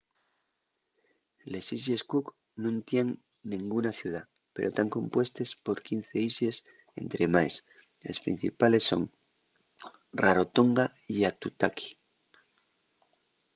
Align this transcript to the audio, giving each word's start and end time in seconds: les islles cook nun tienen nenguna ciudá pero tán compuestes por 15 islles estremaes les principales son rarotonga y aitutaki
les 1.51 1.65
islles 1.77 2.03
cook 2.11 2.27
nun 2.63 2.75
tienen 2.87 3.17
nenguna 3.53 3.91
ciudá 3.99 4.21
pero 4.53 4.75
tán 4.77 4.89
compuestes 4.97 5.49
por 5.65 5.77
15 5.87 6.27
islles 6.29 6.57
estremaes 7.01 7.55
les 8.05 8.17
principales 8.25 8.83
son 8.89 9.01
rarotonga 10.21 10.85
y 11.15 11.17
aitutaki 11.29 11.89